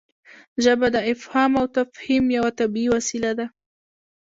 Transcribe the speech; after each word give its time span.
ژبه 0.63 0.87
د 0.95 0.97
افهام 1.13 1.51
او 1.59 1.65
تفهیم 1.77 2.25
یوه 2.37 2.51
طبیعي 2.59 2.89
وسیله 2.95 3.31
ده. 3.39 3.45